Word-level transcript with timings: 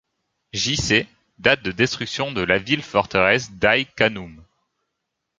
J-C, 0.53 1.07
date 1.37 1.61
de 1.61 1.71
destruction 1.71 2.31
de 2.31 2.41
la 2.41 2.57
ville-forteresse 2.57 3.51
d'Aï 3.51 3.85
Khanoum. 3.95 4.43